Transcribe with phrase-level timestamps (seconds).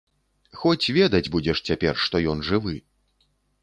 [0.61, 2.79] Хоць ведаць будзеш цяпер, што ён жывы.